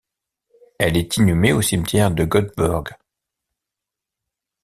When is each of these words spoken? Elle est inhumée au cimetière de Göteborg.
Elle 0.79 0.97
est 0.97 1.17
inhumée 1.17 1.53
au 1.53 1.61
cimetière 1.61 2.09
de 2.09 2.23
Göteborg. 2.25 2.97